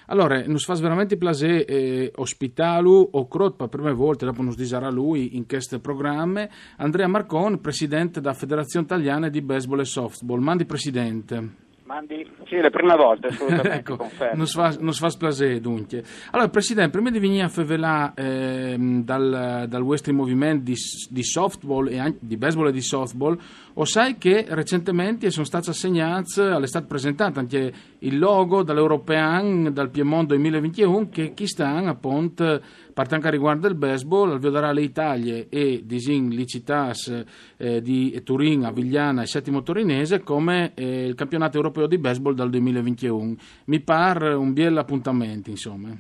Allora, 0.07 0.43
nos 0.47 0.65
fa 0.65 0.75
veramente 0.75 1.19
piacere 1.19 1.67
eh, 1.67 2.13
ospitalu 2.15 3.11
o 3.13 3.29
crot 3.29 3.57
per 3.57 3.69
prime 3.69 3.93
volte, 3.93 4.25
dopo 4.25 4.43
nos 4.43 4.57
disarà 4.57 4.89
lui 4.89 5.37
in 5.37 5.47
questo 5.47 5.79
programma, 5.79 6.49
Andrea 6.79 7.07
Marcon, 7.07 7.61
presidente 7.61 8.21
della 8.21 8.33
Federazione 8.33 8.87
Italiana 8.87 9.29
di 9.29 9.43
Baseball 9.43 9.81
e 9.81 9.85
Softball. 9.85 10.41
Mandi 10.41 10.65
presidente. 10.65 11.66
Mandi, 11.87 12.29
sì, 12.49 12.57
le 12.57 12.71
prime 12.71 12.97
volte, 12.97 13.29
assolutamente, 13.29 13.71
ecco, 13.79 13.97
confermo. 13.97 14.45
Non 14.81 14.93
si 14.93 15.01
fa 15.01 15.09
piacere, 15.17 15.61
dunque. 15.61 16.03
Allora, 16.33 16.49
Presidente, 16.49 16.91
prima 16.91 17.11
di 17.11 17.21
venire 17.21 17.45
a 17.45 17.49
favelà 17.49 18.13
eh, 18.15 18.75
dal, 18.77 19.67
dal 19.69 19.83
vostro 19.85 20.13
movimento 20.13 20.65
di, 20.65 20.75
di, 21.09 21.23
softball 21.23 21.89
e 21.89 21.99
anche 21.99 22.19
di 22.23 22.37
baseball 22.37 22.69
e 22.69 22.73
di 22.73 22.81
softball, 22.81 23.39
o 23.75 23.85
sai 23.85 24.19
che 24.19 24.47
recentemente 24.49 25.31
sono 25.31 25.45
stati 25.45 25.71
assegnati, 25.71 26.41
all'estate 26.41 26.87
presentato 26.87 27.39
anche 27.39 27.73
il 28.01 28.19
logo 28.19 28.65
dall'European, 28.65 29.73
dal 29.73 29.91
Piemonte 29.91 30.35
2021, 30.35 31.09
che 31.09 31.35
chi 31.35 31.47
sta 31.47 31.77
appunto 31.77 32.61
per 32.97 33.09
quanto 33.09 33.29
riguarda 33.29 33.69
il 33.69 33.75
baseball, 33.75 34.31
al 34.33 34.39
vedrà 34.39 34.73
le 34.73 34.81
Italie 34.81 35.49
e 35.51 35.83
Disin 35.85 36.31
Licitas 36.31 37.25
eh, 37.59 37.83
di 37.83 38.23
Turin, 38.25 38.65
Avigliana 38.65 39.21
e 39.21 39.27
Settimo 39.27 39.63
Torinese 39.63 40.23
come 40.23 40.73
eh, 40.75 41.05
il 41.05 41.15
campionato 41.15 41.59
europeo 41.59 41.87
di 41.87 41.99
baseball 41.99 42.33
dal 42.33 42.49
2021. 42.49 43.35
Mi 43.67 43.81
pare 43.81 44.33
un 44.33 44.55
bel 44.55 44.79
appuntamento, 44.79 45.51
insomma. 45.51 45.91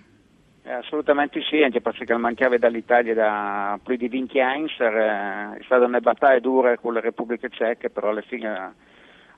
Eh, 0.62 0.72
assolutamente 0.72 1.42
sì, 1.42 1.62
anche 1.62 1.82
perché 1.82 2.16
mancava 2.16 2.56
dall'Italia 2.56 3.12
da 3.12 3.78
più 3.84 3.96
di 3.96 4.08
20 4.08 4.40
anni, 4.40 4.64
eh, 4.78 5.58
è 5.58 5.62
stata 5.64 5.84
una 5.84 6.00
battaglia 6.00 6.40
dura 6.40 6.78
con 6.78 6.94
le 6.94 7.02
Repubbliche 7.02 7.50
Ceche, 7.50 7.90
però 7.90 8.08
alla 8.08 8.22
fine 8.22 8.72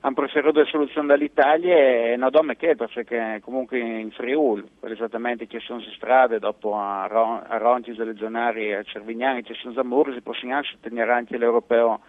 hanno 0.01 0.15
preferito 0.15 0.59
le 0.59 0.65
soluzioni 0.65 1.07
dall'Italia 1.07 1.75
e 1.75 2.15
non 2.15 2.29
dome 2.29 2.55
che 2.55 2.75
perché 2.75 3.41
comunque 3.43 3.79
in 3.79 4.11
Friuli, 4.11 4.63
esattamente 4.81 5.45
che 5.45 5.59
sono 5.59 5.79
le 5.79 5.91
strade, 5.95 6.39
dopo 6.39 6.77
a, 6.77 7.05
Ron, 7.07 7.43
a 7.45 7.57
Roncis, 7.57 7.99
a 7.99 8.05
Legionari, 8.05 8.73
a 8.73 8.83
Cervignani, 8.83 9.43
ci 9.43 9.53
sono 9.55 9.73
Zamuri, 9.73 10.13
si 10.13 10.21
possono 10.21 10.55
anche 10.55 10.77
tenere 10.79 11.11
anche 11.11 11.37
l'europeo 11.37 11.99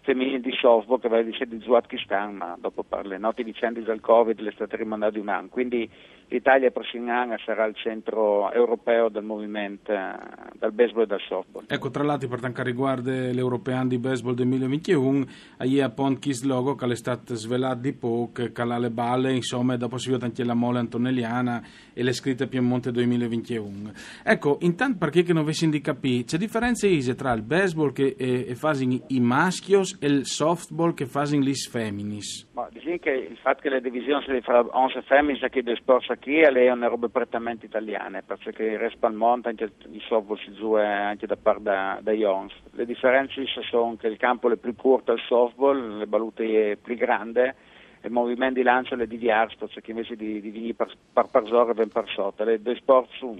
femminile 0.00 0.40
di 0.40 0.52
softball 0.52 1.00
che 1.00 1.06
aveva 1.06 1.22
di 1.22 1.36
di 1.46 1.60
Zuatkistan, 1.60 2.34
ma 2.34 2.56
dopo 2.58 2.84
le 3.02 3.18
note 3.18 3.42
vicende 3.44 3.82
del 3.82 4.00
Covid 4.00 4.38
le 4.40 4.50
è 4.50 4.52
stato 4.52 4.76
rimandato 4.76 5.18
un 5.18 5.28
anno. 5.28 5.48
Quindi 5.48 5.88
l'Italia 6.28 6.70
prossimo 6.70 7.10
anno 7.10 7.36
sarà 7.44 7.64
il 7.64 7.74
centro 7.74 8.50
europeo 8.52 9.08
del 9.08 9.22
movimento 9.22 9.92
eh, 9.92 10.12
del 10.58 10.72
baseball 10.72 11.04
e 11.04 11.06
del 11.06 11.20
softball. 11.26 11.64
Ecco, 11.66 11.90
tra 11.90 12.02
l'altro 12.02 12.28
per 12.28 12.40
quanto 12.40 12.62
riguarda 12.62 13.10
l'European 13.10 13.88
di 13.88 13.98
baseball 13.98 14.34
del 14.34 14.46
2021, 14.48 15.24
ahí 15.58 15.80
a 15.80 15.90
Pont 15.90 16.18
Kiss 16.18 16.42
Logo 16.44 16.74
che 16.74 16.86
è 16.86 16.96
stato 16.96 17.34
svelato 17.34 17.80
di 17.80 17.92
poco, 17.92 18.50
che 18.52 18.64
le 18.64 18.90
balle, 18.90 19.32
insomma, 19.32 19.76
dopo 19.76 19.98
si 19.98 20.10
vede 20.10 20.26
anche 20.26 20.44
la 20.44 20.54
mole 20.54 20.78
antonelliana 20.78 21.62
e 21.94 22.02
le 22.02 22.12
scritte 22.12 22.46
Piemonte 22.46 22.90
2021. 22.90 23.92
Ecco, 24.22 24.58
intanto 24.62 24.98
perché 24.98 25.22
che 25.22 25.32
non 25.32 25.42
avessi 25.42 25.68
di 25.68 25.80
capire, 25.80 26.24
c'è 26.24 26.36
differenza 26.36 26.86
tra 27.14 27.32
il 27.32 27.42
baseball 27.42 27.92
che 27.92 28.14
è, 28.16 28.46
è 28.46 28.54
fasi 28.54 29.02
i 29.08 29.20
maschios 29.20 29.96
e 30.00 30.06
il 30.06 30.26
softball 30.26 30.94
che 30.94 31.06
fanno 31.06 31.40
gli 31.40 31.54
feminis? 31.54 32.48
Ma 32.52 32.68
diciamo 32.70 32.96
che 32.98 33.10
il 33.10 33.36
fatto 33.38 33.62
che 33.62 33.70
le 33.70 33.80
divisioni 33.80 34.24
si 34.24 34.40
fra 34.42 34.60
11 34.60 35.02
femmine 35.06 35.48
che 35.48 35.62
due 35.62 35.76
sport 35.76 36.17
qui 36.18 36.40
è 36.40 36.70
una 36.70 36.88
roba 36.88 37.08
prettamente 37.08 37.66
italiana, 37.66 38.22
perché 38.22 38.62
il 38.62 38.78
resto 38.78 39.06
del 39.06 39.16
mondo 39.16 39.48
anche 39.48 39.64
il 39.64 40.02
softball 40.02 40.38
si 40.38 40.52
gioca 40.52 40.86
anche 40.86 41.26
da 41.26 41.36
parte 41.36 41.62
da, 41.62 41.98
da 42.00 42.12
Jons. 42.12 42.52
Le 42.72 42.84
differenze 42.84 43.44
sono 43.68 43.96
che 43.96 44.06
il 44.06 44.16
campo 44.16 44.50
è 44.50 44.56
più 44.56 44.74
corto 44.74 45.12
al 45.12 45.20
softball, 45.20 45.98
le 45.98 46.06
balute 46.06 46.72
è 46.72 46.76
più 46.76 46.96
grande, 46.96 47.54
il 48.02 48.10
movimento 48.10 48.54
di 48.54 48.62
lancio 48.62 48.94
è 48.94 49.06
diverso, 49.06 49.66
perché 49.66 49.90
invece 49.90 50.16
di, 50.16 50.40
di 50.40 50.50
venire 50.50 50.74
per, 50.74 50.94
per, 51.12 51.28
per 51.30 51.46
zona 51.46 51.72
e 51.72 51.86
per 51.86 52.08
sotto. 52.08 52.44
Le 52.44 52.62
due 52.62 52.76
sport 52.76 53.10
sono 53.18 53.36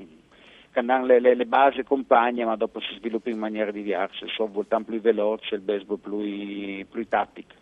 hanno 0.79 1.07
le, 1.07 1.21
le, 1.21 1.35
le, 1.35 1.47
basi 1.47 1.83
compagne 1.83 2.45
ma 2.45 2.57
dopo 2.57 2.81
si 2.81 2.95
sviluppa 2.99 3.31
in 3.31 3.39
maniera 3.39 3.71
diversa, 3.71 4.25
il 4.25 4.31
softball 4.31 4.67
tanto 4.67 4.91
più 4.93 5.01
veloce, 5.01 5.55
il 5.55 5.61
baseball 5.61 5.99
più, 5.99 6.87
più 6.91 7.09
tattico. 7.09 7.55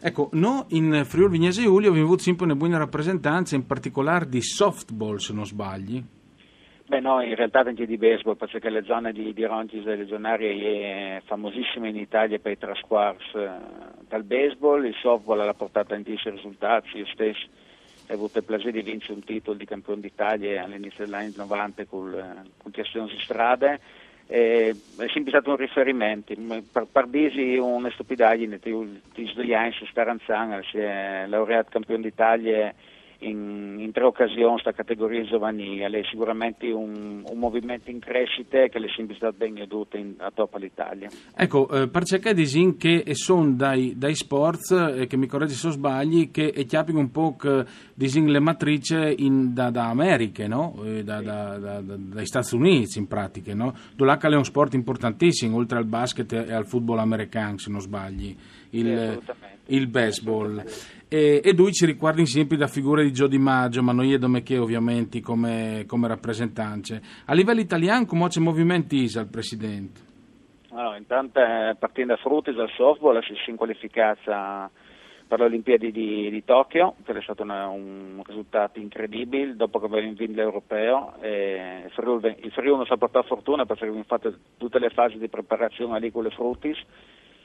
Ecco, 0.00 0.28
noi 0.32 0.64
in 0.70 1.02
Friuli 1.04 1.32
Vignese 1.32 1.62
Giulia 1.62 1.88
abbiamo 1.88 2.06
avuto 2.06 2.22
sempre 2.22 2.44
una 2.44 2.54
buona 2.54 2.78
rappresentanza, 2.78 3.54
in 3.56 3.66
particolare 3.66 4.28
di 4.28 4.42
softball 4.42 5.16
se 5.16 5.32
non 5.32 5.46
sbagli. 5.46 6.02
Beh 6.90 6.98
no, 6.98 7.22
in 7.22 7.36
realtà 7.36 7.60
anche 7.60 7.86
di 7.86 7.96
baseball, 7.96 8.34
perché 8.34 8.68
la 8.68 8.82
zona 8.82 9.12
di, 9.12 9.32
di 9.32 9.44
Rontis 9.44 9.86
e 9.86 9.94
Legionarie 9.94 11.18
è 11.18 11.22
famosissima 11.24 11.86
in 11.86 11.96
Italia 11.96 12.40
per 12.40 12.50
i 12.50 12.58
trasquars 12.58 13.32
eh, 13.34 13.50
dal 14.08 14.24
baseball, 14.24 14.84
il 14.84 14.96
softball 15.00 15.38
ha 15.40 15.54
portato 15.54 15.90
tantissimi 15.90 16.34
risultati, 16.34 16.98
io 16.98 17.06
stesso 17.06 17.46
ho 18.10 18.14
avuto 18.14 18.38
il 18.38 18.44
piacere 18.44 18.72
di 18.72 18.82
vincere 18.82 19.14
un 19.14 19.24
titolo 19.24 19.56
di 19.56 19.64
campione 19.64 20.00
d'Italia 20.00 20.64
all'inizio 20.64 21.04
degli 21.04 21.14
anni 21.14 21.32
90 21.36 21.84
con, 21.86 22.50
Chiassione 22.72 23.12
di 23.12 23.20
strade. 23.22 23.80
È 24.26 24.74
sempre 24.96 25.30
stato 25.30 25.50
un 25.50 25.56
riferimento. 25.56 26.34
Per, 26.90 27.06
dirsi 27.06 27.56
una 27.56 27.90
stupidaggine 27.90 28.58
ti 28.60 29.26
svegliai 29.32 29.72
su 29.72 29.84
Staranzana 29.86 30.60
si 30.70 30.78
è 30.78 31.24
laureato 31.26 31.70
campione 31.70 32.02
d'Italia 32.02 32.74
in, 33.20 33.76
in 33.78 33.92
tre 33.92 34.04
occasioni 34.04 34.52
questa 34.52 34.72
categoria 34.72 35.22
giovanile, 35.24 35.86
è 35.86 36.02
sicuramente 36.10 36.70
un, 36.70 37.22
un, 37.26 37.38
movimento 37.38 37.90
in 37.90 37.98
crescita 37.98 38.66
che 38.68 38.78
le 38.78 38.86
è 38.86 38.90
sempre 38.94 39.16
stato 39.16 39.34
ben 39.36 39.56
in, 39.56 40.14
a 40.18 40.30
top 40.30 40.54
all'Italia. 40.54 41.08
Ecco, 41.34 41.68
eh, 41.68 41.88
per 41.88 42.04
cercare 42.04 42.34
di 42.34 42.44
dire 42.44 42.76
che 42.76 43.14
sono 43.14 43.52
dai, 43.52 43.94
dai 43.96 44.14
sport, 44.14 44.94
eh, 44.96 45.06
che 45.06 45.16
mi 45.16 45.26
correggi 45.26 45.54
se 45.54 45.70
sbagli, 45.70 46.30
che 46.30 46.52
chiappino 46.64 46.98
un 46.98 47.10
po' 47.10 47.36
disin 47.94 48.30
le 48.30 48.40
matrici 48.40 49.24
in, 49.24 49.52
da, 49.52 49.70
da 49.70 49.88
America, 49.88 50.46
no? 50.46 50.80
eh, 50.84 51.02
da, 51.02 51.18
sì. 51.18 51.24
da, 51.24 51.80
dai 51.80 52.26
Stati 52.26 52.54
Uniti 52.54 52.98
in 52.98 53.06
pratica, 53.06 53.54
no? 53.54 53.74
Dove 53.94 54.16
è 54.18 54.34
un 54.34 54.44
sport 54.44 54.74
importantissimo, 54.74 55.56
oltre 55.56 55.78
al 55.78 55.86
basket 55.86 56.32
e 56.32 56.52
al 56.52 56.66
football 56.66 56.98
americano, 56.98 57.58
se 57.58 57.70
non 57.70 57.80
sbagli, 57.80 58.34
il, 58.70 59.20
sì, 59.24 59.74
il 59.74 59.86
baseball. 59.88 60.64
E, 61.12 61.40
e 61.42 61.52
lui 61.54 61.72
ci 61.72 61.86
ricorda 61.86 62.24
sempre 62.24 62.56
da 62.56 62.68
figure 62.68 63.02
di 63.02 63.12
Gio 63.12 63.26
Di 63.26 63.36
Maggio, 63.36 63.82
ma 63.82 63.90
noi 63.90 64.12
e 64.12 64.42
che 64.44 64.58
ovviamente 64.58 65.20
come, 65.20 65.82
come 65.88 66.06
rappresentante. 66.06 67.00
A 67.26 67.34
livello 67.34 67.58
italiano 67.58 68.06
come 68.06 68.28
c'è 68.28 68.38
movimento 68.38 68.94
ISA 68.94 69.22
il 69.22 69.28
Presidente? 69.28 70.00
Allora, 70.70 70.96
intanto 70.96 71.40
eh, 71.40 71.74
partendo 71.76 72.14
da 72.14 72.20
Frutis 72.20 72.56
al 72.56 72.70
softball 72.76 73.20
si 73.22 73.50
è 73.50 73.54
qualificata 73.56 74.70
per 75.26 75.40
le 75.40 75.46
Olimpiadi 75.46 75.90
di, 75.90 76.30
di, 76.30 76.44
Tokyo, 76.44 76.94
che 77.04 77.12
è 77.12 77.22
stato 77.22 77.42
una, 77.42 77.66
un 77.66 78.22
risultato 78.24 78.78
incredibile 78.78 79.56
dopo 79.56 79.80
che 79.80 79.86
avevamo 79.86 80.12
vinto 80.12 80.36
l'Europeo. 80.36 81.14
il 81.22 81.90
Friuli 82.52 82.76
non 82.76 82.86
si 82.86 82.92
è 82.92 82.96
portato 82.96 83.26
fortuna 83.26 83.66
perché 83.66 83.82
abbiamo 83.82 84.04
fatto 84.04 84.32
tutte 84.58 84.78
le 84.78 84.90
fasi 84.90 85.18
di 85.18 85.28
preparazione 85.28 85.98
lì 85.98 86.12
con 86.12 86.22
le 86.22 86.30
Frutis 86.30 86.78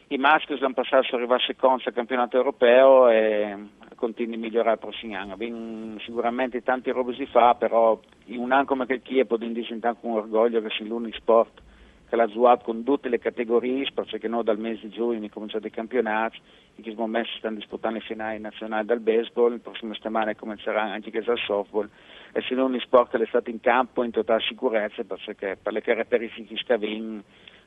i 0.09 0.17
maschi 0.17 0.55
sono 0.57 0.73
passati 0.73 1.13
a 1.13 1.17
arrivare 1.17 1.43
secondo 1.45 1.81
al 1.83 1.93
campionato 1.93 2.37
europeo 2.37 3.09
e 3.09 3.57
continuano 3.95 4.37
a 4.37 4.45
migliorare 4.45 4.73
il 4.73 4.79
prossimo 4.79 5.17
anno. 5.17 5.33
Abbiamo 5.33 5.99
sicuramente 5.99 6.61
tanti 6.61 6.91
robe 6.91 7.15
si 7.15 7.25
fa, 7.25 7.55
però 7.55 7.99
in 8.25 8.39
un 8.39 8.51
anno 8.51 8.65
come 8.65 8.85
quel 8.85 9.01
dire 9.01 9.65
intanto 9.69 10.01
con 10.01 10.11
orgoglio 10.11 10.61
che 10.61 10.69
sia 10.69 10.85
l'unico 10.85 11.17
sport 11.17 11.61
che 12.07 12.15
l'ha 12.15 12.27
giocato 12.27 12.65
con 12.65 12.83
tutte 12.83 13.09
le 13.09 13.17
categorie, 13.17 13.89
perché 13.91 14.27
noi 14.27 14.43
dal 14.43 14.59
mese 14.59 14.87
di 14.87 14.93
giugno 14.93 15.27
cominciato 15.29 15.65
i 15.65 15.71
campionati, 15.71 16.39
in 16.75 16.83
questo 16.83 17.01
momento 17.01 17.29
stanno 17.37 17.55
disputando 17.55 17.97
le 17.97 18.03
finali 18.03 18.39
nazionali 18.39 18.85
del 18.85 18.99
baseball, 18.99 19.53
la 19.53 19.57
prossima 19.57 19.95
settimana 19.95 20.35
comincerà 20.35 20.83
anche 20.83 21.09
il 21.09 21.41
softball. 21.45 21.89
e 22.31 22.41
se 22.41 22.53
gli 22.53 22.79
sport 22.79 23.17
è 23.17 23.25
stato 23.25 23.49
in 23.49 23.59
campo 23.59 24.03
in 24.03 24.11
totale 24.11 24.43
sicurezza 24.43 25.03
perché 25.03 25.57
per 25.59 25.73
le 25.73 25.81
caratteristiche 25.81 26.53
che 26.63 26.73
avevano 26.73 27.23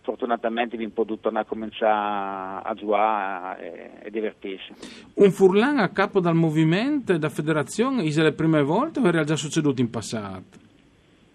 fortunatamente 0.08 0.75
abbiamo 0.75 0.94
potuto 0.94 1.31
cominciare 1.46 2.62
a 2.64 2.72
giocare 2.75 4.00
e, 4.00 4.06
e, 4.06 4.10
divertirsi. 4.10 4.72
Un 5.16 5.31
Furlan 5.31 5.78
a 5.78 5.90
capo 5.90 6.20
dal 6.20 6.34
movimento 6.34 7.12
e 7.12 7.19
da 7.19 7.28
federazione, 7.28 8.02
è 8.02 8.22
le 8.22 8.32
prime 8.32 8.62
volte 8.62 9.00
o 9.00 9.06
era 9.06 9.22
già 9.25 9.37
succeduto 9.37 9.82
in 9.82 9.90
passato? 9.90 10.56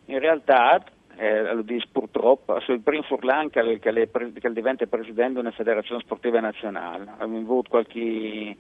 In 0.05 0.17
realtà, 0.17 0.83
eh, 1.17 1.53
lo 1.53 1.61
dico 1.61 1.85
purtroppo, 1.91 2.59
sono 2.61 2.77
il 2.77 2.83
primo 2.83 3.03
Furlan 3.03 3.51
che, 3.51 3.77
che, 3.79 4.09
che 4.39 4.53
diventa 4.53 4.87
presidente 4.87 5.33
di 5.33 5.39
una 5.39 5.51
federazione 5.51 6.01
sportiva 6.01 6.39
nazionale. 6.39 7.11
Abbiamo 7.19 7.37
avuto 7.37 7.69
qualche 7.69 8.57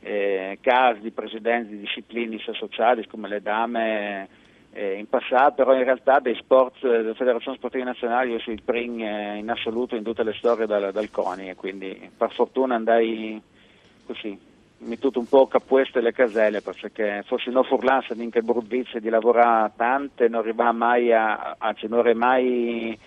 eh, 0.00 0.58
caso 0.62 1.00
di 1.00 1.10
presidenti 1.10 1.76
di 1.76 1.80
discipline 1.80 2.40
associate 2.46 3.06
come 3.06 3.28
le 3.28 3.42
dame 3.42 4.28
eh, 4.72 4.94
in 4.94 5.08
passato, 5.08 5.54
però 5.56 5.74
in 5.74 5.84
realtà 5.84 6.18
dei 6.18 6.34
sport 6.34 6.82
eh, 6.84 6.88
della 6.88 7.14
Federazione 7.14 7.56
Sportiva 7.56 7.84
Nazionale 7.84 8.30
io 8.30 8.38
sono 8.40 8.56
il 8.56 8.62
primo 8.62 9.04
eh, 9.04 9.36
in 9.36 9.50
assoluto 9.50 9.96
in 9.96 10.02
tutte 10.02 10.22
le 10.22 10.32
storie 10.32 10.66
dal, 10.66 10.92
dal 10.92 11.10
CONI 11.10 11.50
e 11.50 11.54
quindi 11.54 12.10
per 12.16 12.32
fortuna 12.32 12.74
andai 12.74 13.40
così, 14.06 14.38
mi 14.78 14.98
tutto 14.98 15.18
un 15.18 15.28
po' 15.28 15.46
capueste 15.46 16.00
le 16.00 16.12
caselle 16.12 16.62
perché 16.62 17.22
fosse 17.26 17.50
no 17.50 17.62
furlanza 17.62 18.14
di 18.14 18.28
che 18.30 18.42
bruttizia 18.42 18.98
di 18.98 19.10
lavorare 19.10 19.72
tante 19.76 20.28
non 20.28 20.40
arriva 20.40 20.72
mai 20.72 21.12
a, 21.12 21.56
anzi 21.58 21.86
non 21.86 22.10
mai 22.16 22.98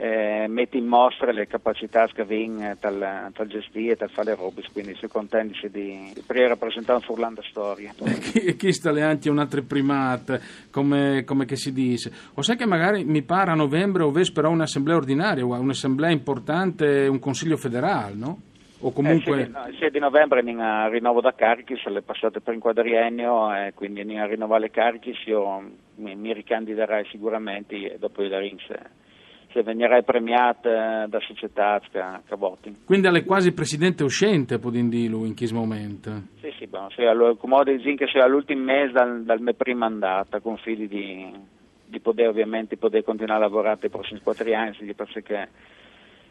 eh, 0.00 0.46
mette 0.46 0.76
in 0.76 0.86
mostra 0.86 1.32
le 1.32 1.48
capacità 1.48 2.06
che 2.06 2.20
aveva 2.20 2.76
dal, 2.78 3.30
dal 3.34 3.46
gestire 3.48 3.94
e 3.94 3.96
dal 3.96 4.10
fare 4.10 4.36
robis, 4.36 4.68
quindi 4.72 4.94
sono 4.94 5.10
contento 5.10 5.66
di, 5.66 6.12
di 6.14 6.22
rappresentare 6.26 6.98
un 6.98 7.04
Furlanda 7.04 7.42
storia. 7.42 7.92
E 8.48 8.56
chi 8.56 8.72
sta 8.72 8.92
le 8.92 9.02
anche 9.02 9.28
un 9.28 9.38
altro 9.38 9.62
primato, 9.62 10.38
come, 10.70 11.24
come 11.24 11.44
che 11.44 11.56
si 11.56 11.72
dice? 11.72 12.12
O 12.34 12.42
sai 12.42 12.56
che 12.56 12.66
magari 12.66 13.04
mi 13.04 13.22
pare 13.22 13.50
a 13.50 13.54
novembre 13.54 14.04
o 14.04 14.12
però 14.32 14.50
un'assemblea 14.50 14.96
ordinaria, 14.96 15.44
un'assemblea 15.44 16.10
importante, 16.10 17.08
un 17.08 17.18
consiglio 17.18 17.56
federale, 17.56 18.14
no? 18.14 18.40
O 18.80 18.92
comunque... 18.92 19.40
Eh, 19.40 19.70
il 19.70 19.76
6 19.80 19.90
di 19.90 19.98
novembre 19.98 20.40
in 20.40 20.88
rinnovo 20.90 21.20
da 21.20 21.34
carichi, 21.34 21.76
se 21.82 21.90
le 21.90 22.02
passate 22.02 22.40
per 22.40 22.54
un 22.54 22.60
quadriennio, 22.60 23.52
eh, 23.52 23.72
quindi 23.74 24.02
in 24.02 24.26
rinnovare 24.28 24.62
le 24.62 24.70
carichi 24.70 25.12
io 25.26 25.60
mi, 25.96 26.14
mi 26.14 26.32
ricandiderai 26.32 27.04
sicuramente 27.10 27.94
e 27.94 27.98
dopo 27.98 28.22
il 28.22 28.36
rinse 28.38 29.06
se 29.52 29.62
verrai 29.62 30.04
premiata 30.04 31.06
da 31.06 31.20
società 31.20 31.80
voti. 32.36 32.74
Quindi 32.84 33.08
è 33.08 33.24
quasi 33.24 33.52
presidente 33.52 34.04
uscente, 34.04 34.58
dire 34.88 35.08
lui 35.08 35.28
in 35.28 35.36
questo 35.36 35.56
momento? 35.56 36.10
Sì, 36.40 36.52
sì, 36.58 36.66
bon, 36.66 36.88
sì 36.90 37.02
allora, 37.02 37.34
come 37.34 37.76
dico 37.76 38.04
che 38.04 38.10
sia 38.10 38.26
l'ultimo 38.26 38.64
mese 38.64 38.92
dal, 38.92 39.24
dal 39.24 39.40
mio 39.40 39.54
primo 39.54 39.78
mandato, 39.80 40.40
con 40.40 40.56
fidi 40.58 40.86
di, 40.86 41.30
di, 41.86 42.00
poter 42.00 42.28
ovviamente 42.28 42.76
poter 42.76 43.02
continuare 43.02 43.40
a 43.40 43.46
lavorare 43.46 43.76
per 43.76 43.88
i 43.88 43.92
prossimi 43.92 44.20
quattro 44.20 44.54
anni, 44.54 44.94
perché 44.94 45.48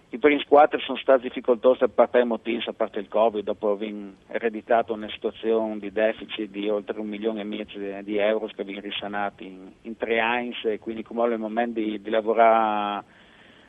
i 0.09 0.19
primi 0.19 0.42
quattro 0.45 0.80
sono 0.80 0.98
stati 0.98 1.24
difficoltosi 1.24 1.83
a 1.83 1.89
parte 1.89 2.19
i 2.19 2.25
motivi, 2.25 2.63
a 2.65 2.74
parte 2.74 3.00
il 3.00 3.09
Covid, 3.09 3.44
dopo 3.44 3.71
aver 3.71 4.13
ereditato 4.27 4.94
una 4.94 5.09
situazione 5.09 5.80
di 5.80 5.92
deficit 5.92 6.50
di 6.50 6.69
oltre 6.69 6.98
un 7.00 7.07
milione 7.07 7.42
e 7.42 7.44
mezzo 7.44 7.77
di 7.77 8.18
euro 8.18 8.48
che 8.48 8.62
abbiamo 8.62 8.80
risanati 8.80 9.45
in, 9.45 9.69
in, 9.81 9.98
tre 9.98 10.19
anni 10.19 10.56
quindi 10.80 11.04
come 11.04 11.27
il 11.27 11.39
momento 11.39 11.81
di, 11.81 12.01
di 12.01 12.09
lavorare 12.09 13.04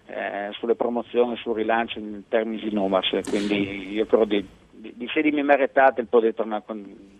eh, 0.06 0.50
sulle 0.52 0.76
promozioni, 0.76 1.36
sul 1.38 1.56
rilancio 1.56 1.98
in 1.98 2.22
termini 2.28 2.60
di 2.62 2.72
numeri, 2.72 3.22
quindi 3.24 3.92
io 3.92 4.06
credo 4.06 4.24
di 4.24 4.46
di, 4.80 4.94
di 4.96 5.08
sedimi 5.12 5.42
meritate 5.42 6.00
il 6.00 6.06
poter 6.06 6.34
tornare 6.34 6.64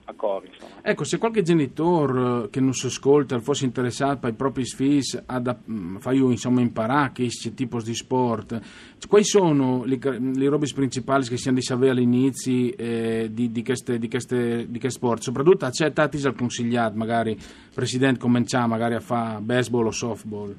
a 0.04 0.14
Cori. 0.14 0.50
Ecco, 0.80 1.04
se 1.04 1.18
qualche 1.18 1.42
genitore 1.42 2.44
eh, 2.44 2.50
che 2.50 2.60
non 2.60 2.72
si 2.72 2.86
ascolta 2.86 3.38
fosse 3.40 3.64
interessato 3.64 4.26
ai 4.26 4.32
propri 4.32 4.64
figli 4.64 5.00
a 5.26 5.58
fare 5.98 6.16
insomma, 6.16 6.60
imparare 6.60 7.12
questo 7.14 7.52
tipo 7.52 7.80
di 7.82 7.94
sport, 7.94 8.60
quali 9.06 9.24
sono 9.24 9.84
le, 9.84 9.98
le 10.00 10.48
robe 10.48 10.66
principali 10.74 11.26
che 11.26 11.36
si 11.36 11.48
hanno 11.48 11.58
di 11.58 11.62
sapere 11.62 11.90
all'inizio 11.90 12.72
eh, 12.76 13.28
di, 13.30 13.50
di, 13.50 13.62
queste, 13.62 13.98
di, 13.98 14.08
di 14.08 14.08
questi 14.08 14.90
sport? 14.90 15.22
Soprattutto 15.22 15.66
accettati 15.66 16.24
al 16.24 16.34
consigliato, 16.34 16.96
magari 16.96 17.36
Presidente 17.74 18.18
cominciare 18.18 18.66
magari 18.66 18.94
a 18.94 19.00
fare 19.00 19.40
baseball 19.40 19.86
o 19.86 19.90
softball. 19.90 20.56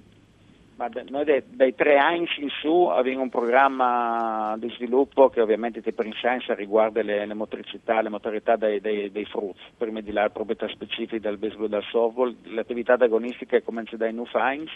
Ma 0.80 0.90
noi 1.10 1.26
dai, 1.26 1.44
dai, 1.46 1.76
tre 1.76 1.98
anni 1.98 2.26
in 2.38 2.48
su 2.62 2.86
abbiamo 2.86 3.24
un 3.24 3.30
programma 3.30 4.56
di 4.58 4.70
sviluppo 4.70 5.28
che 5.28 5.42
ovviamente 5.42 5.82
ti 5.82 5.94
inscienza 6.06 6.56
riguarda 6.56 7.02
le, 7.02 7.26
le, 7.26 7.34
motricità, 7.34 8.02
le 8.02 8.08
motorità 8.08 8.56
dei, 8.56 8.80
dei, 8.80 9.12
dei 9.12 9.26
frutti, 9.26 9.60
prima 9.78 10.00
di 10.00 10.14
là 10.14 10.24
le 10.24 10.30
proprietà 10.30 10.70
specifiche 10.70 11.20
del 11.20 11.38
baseball 11.38 11.66
e 11.66 11.70
del 11.70 11.84
softball, 11.84 12.34
l'attività 12.44 12.94
agonistica 12.94 13.62
comincia 13.62 13.98
dai 13.98 14.14
new 14.14 14.26
finds. 14.28 14.72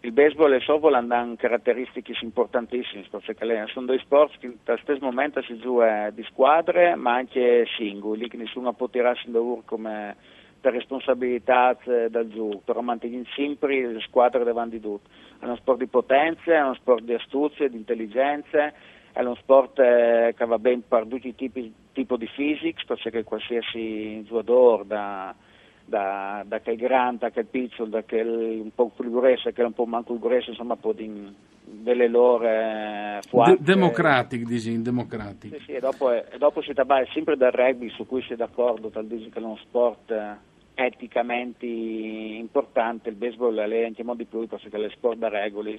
Il 0.00 0.12
baseball 0.12 0.52
e 0.52 0.56
il 0.56 0.62
softball 0.62 0.92
hanno 0.92 1.34
caratteristiche 1.36 2.12
importantissime, 2.20 3.06
sono 3.08 3.86
due 3.86 3.98
sport 4.00 4.38
che 4.38 4.54
allo 4.66 4.78
stesso 4.82 5.02
momento 5.02 5.40
si 5.40 5.56
gioca 5.56 6.10
di 6.10 6.24
squadre 6.24 6.94
ma 6.94 7.14
anche 7.14 7.64
singoli, 7.74 8.28
che 8.28 8.36
nessuno 8.36 8.74
può 8.74 8.88
tirarsi 8.88 9.28
in 9.28 9.32
due 9.32 9.62
come 9.64 10.14
per 10.60 10.72
responsabilità 10.72 11.76
eh, 11.84 12.08
dal 12.10 12.28
giù, 12.28 12.60
però 12.64 12.80
mantengono 12.80 13.24
sempre 13.34 13.86
le 13.92 14.00
squadre 14.00 14.44
davanti 14.44 14.76
a 14.76 14.80
tutto. 14.80 15.08
È 15.38 15.44
uno 15.44 15.56
sport 15.56 15.78
di 15.78 15.86
potenze, 15.86 16.52
è 16.52 16.60
uno 16.60 16.74
sport 16.74 17.04
di 17.04 17.14
astuzie, 17.14 17.68
di 17.68 17.76
intelligenze, 17.76 18.74
è 19.12 19.20
uno 19.20 19.36
sport 19.36 19.78
eh, 19.78 20.34
che 20.36 20.44
va 20.44 20.58
bene 20.58 20.82
per 20.86 21.06
tutti 21.06 21.28
i 21.28 21.34
tipi 21.34 21.72
tipo 21.92 22.16
di 22.16 22.28
physics, 22.32 22.84
perché 22.84 23.24
qualsiasi 23.24 24.22
giocatore 24.24 24.86
da, 24.86 25.34
da, 25.84 26.44
da 26.46 26.60
che 26.60 26.72
è 26.72 26.76
grande, 26.76 27.18
da 27.20 27.30
che 27.30 27.40
è 27.40 27.44
piccolo, 27.44 27.88
da 27.88 28.02
che 28.02 28.20
è 28.20 28.24
un 28.24 28.70
po' 28.74 28.90
più 28.94 29.10
grueso, 29.10 29.50
che 29.50 29.62
è 29.62 29.64
un 29.64 29.72
po' 29.72 29.86
manco 29.86 30.18
gruesso, 30.18 30.50
insomma, 30.50 30.76
può 30.76 30.92
dire 30.92 31.32
delle 31.70 32.08
loro 32.08 32.44
eh, 32.44 33.18
fuate. 33.28 33.56
De- 33.58 33.62
democratic, 33.62 34.42
dici, 34.42 34.80
democratic. 34.80 35.56
Sì, 35.56 35.64
sì, 35.64 35.72
e 35.72 35.80
dopo, 35.80 36.10
e 36.10 36.38
dopo 36.38 36.62
si 36.62 36.72
tratta 36.72 37.04
sempre 37.12 37.36
dal 37.36 37.52
rugby, 37.52 37.90
su 37.90 38.06
cui 38.06 38.22
si 38.22 38.32
è 38.32 38.36
d'accordo, 38.36 38.88
tal 38.88 39.06
dice 39.06 39.28
che 39.28 39.38
è 39.38 39.42
uno 39.42 39.56
sport 39.56 40.10
eh, 40.10 40.36
eticamente 40.86 41.66
importante, 41.66 43.08
il 43.08 43.16
baseball 43.16 43.58
è 43.58 43.84
anche 43.84 44.04
di 44.14 44.24
più 44.24 44.46
perché 44.46 44.84
è 44.84 44.90
sport 44.90 45.18
da 45.18 45.28
regole, 45.28 45.78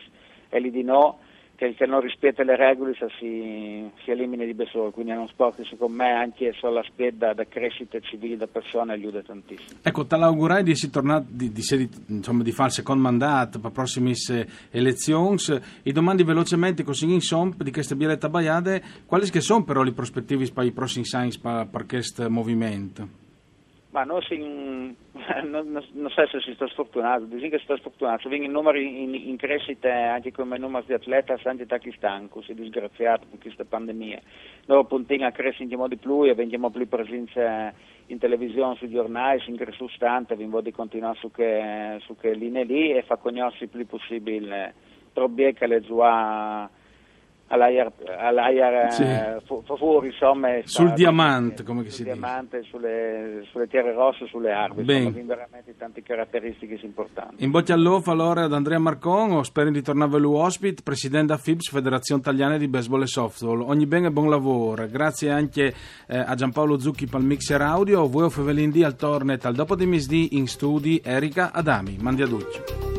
e 0.50 0.60
lì 0.60 0.72
di 0.72 0.84
no 0.84 1.20
che 1.60 1.66
il 1.66 1.76
che 1.76 1.86
non 1.86 2.00
rispetta 2.00 2.42
le 2.44 2.56
regole 2.56 2.94
si, 3.20 3.92
si 4.02 4.12
elimina 4.12 4.46
di 4.46 4.54
besolo, 4.54 4.92
quindi 4.92 5.12
è 5.12 5.16
uno 5.16 5.28
sport 5.28 5.58
che 5.58 5.66
secondo 5.66 5.94
me 5.94 6.10
anche 6.10 6.54
sulla 6.54 6.82
speda 6.84 7.34
da 7.34 7.44
crescita 7.44 8.00
civile 8.00 8.38
da 8.38 8.48
persone 8.48 8.94
aiuta 8.94 9.22
tantissimo. 9.22 9.80
Ecco, 9.82 10.06
te 10.06 10.16
l'augurai 10.16 10.64
di, 10.64 10.74
tornare, 10.90 11.26
di, 11.28 11.52
di, 11.52 11.90
insomma, 12.08 12.44
di 12.44 12.52
fare 12.54 12.70
il 12.70 12.76
secondo 12.76 13.02
mandato 13.02 13.60
per 13.60 13.72
le 13.72 13.76
prossime 13.76 14.14
elezioni. 14.72 15.36
I 15.84 15.92
domandi 15.92 16.24
velocemente 16.24 16.84
così 16.84 17.12
insomma 17.12 17.54
di 17.58 17.72
queste 17.72 17.96
birrette 17.96 18.30
baiade, 18.30 18.82
quali 19.06 19.26
sono 19.42 19.66
però 19.66 19.82
le 19.82 19.92
prospettive 19.92 20.50
per 20.54 20.64
i 20.64 20.72
prossimi 20.72 21.06
anni 21.12 21.32
per 21.42 21.86
questo 21.86 22.30
movimento? 22.30 23.28
Ma 23.92 24.04
non, 24.04 24.22
si, 24.22 24.38
non, 24.38 25.84
non 25.94 26.10
so 26.12 26.28
se 26.28 26.40
si 26.42 26.54
sta 26.54 26.68
sfortunato, 26.68 27.26
dico 27.26 27.50
che 27.50 27.58
si 27.58 27.64
sta 27.64 27.76
sfortunato, 27.78 28.30
vengono 28.30 28.52
numeri 28.52 29.02
in, 29.02 29.16
in, 29.16 29.36
crescita 29.36 30.14
anche 30.14 30.32
come 30.32 30.60
numeri 30.60 30.86
di 30.86 30.94
atleti 30.94 31.34
anche 31.44 31.66
Pakistan, 31.66 32.30
così 32.30 32.54
disgraziato 32.54 33.26
per 33.28 33.40
questa 33.40 33.66
pandemia. 33.66 34.22
Noi 34.68 34.86
puntiamo 34.86 35.26
a 35.26 35.32
crescere 35.32 35.68
di 35.68 35.98
più 35.98 36.24
e 36.24 36.36
vendiamo 36.36 36.70
più 36.70 36.88
presenza 36.88 37.74
in 38.06 38.20
televisione, 38.20 38.76
sui 38.76 38.92
giornali, 38.92 39.42
in 39.48 39.58
crescita 39.58 39.92
stante, 39.96 40.36
vi 40.36 40.46
voglio 40.46 40.72
continuare 40.72 41.18
su 41.18 41.32
che, 41.32 41.98
su 42.02 42.16
che 42.16 42.34
linee 42.34 42.66
lì 42.66 42.92
e 42.92 43.02
fa 43.02 43.16
conoscere 43.16 43.66
il 43.66 43.72
più 43.72 43.88
possibile 43.88 44.74
troppo 45.14 45.52
che 45.54 45.68
le 45.68 45.82
giocate 45.82 46.79
all'aia, 47.50 47.92
all'aia 48.18 48.90
sì. 48.90 49.04
eh, 49.04 49.42
fuori 49.78 50.08
insomma 50.08 50.50
sul 50.64 50.94
diamante 50.94 51.64
come 51.64 51.82
si 51.90 52.04
dice. 52.04 52.04
diamante 52.04 52.64
sulle, 52.64 53.46
sulle, 53.52 53.68
terre 53.68 53.94
rosse 53.94 54.26
sulle 54.28 54.52
armi 54.52 54.86
sono 54.86 55.26
veramente 55.26 55.76
tante 55.78 56.02
caratteristiche 56.02 56.80
importanti. 56.82 57.44
In 57.44 57.52
bocca 57.52 57.74
al 57.74 57.82
lupo 57.82 58.12
allora 58.12 58.44
ad 58.44 58.54
Andrea 58.54 58.80
Marcon 58.80 59.44
spero 59.44 59.70
di 59.70 59.82
tornare 59.82 60.16
a 60.16 60.28
ospite 60.28 60.82
presidente 60.84 61.34
da 61.34 61.38
FIBS 61.38 61.70
Federazione 61.70 62.22
Italiana 62.22 62.58
di 62.58 62.68
Baseball 62.68 63.04
e 63.04 63.08
Softball. 63.08 63.62
Ogni 63.62 63.86
bene 63.86 64.08
e 64.08 64.12
buon 64.12 64.30
lavoro. 64.30 64.88
Grazie 64.88 65.32
anche 65.32 65.74
eh, 66.08 66.18
a 66.18 66.36
Giampaolo 66.36 66.80
Zucchi 66.80 67.08
per 67.08 67.20
il 67.20 67.26
mixer 67.26 67.62
audio. 67.62 68.08
Voi 68.08 68.24
o 68.24 68.30
Fevelin 68.30 68.72
al 68.84 68.96
Tornet 68.96 69.46
al 69.46 69.56
dopo 69.56 69.76
di 69.76 69.86
misdì 69.86 70.38
in 70.38 70.48
studi 70.48 71.02
Erika 71.04 71.52
Adami. 71.52 71.98
Mandi 72.00 72.22
a 72.22 72.28
Ducci 72.28 72.99